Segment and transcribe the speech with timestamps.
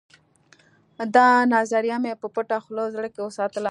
[1.15, 3.59] دا نظریه مې په پټه خوله زړه کې وساتله